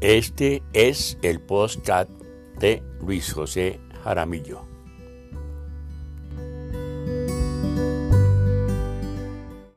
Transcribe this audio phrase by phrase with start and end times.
[0.00, 2.10] Este es el podcast
[2.58, 4.62] de Luis José Jaramillo.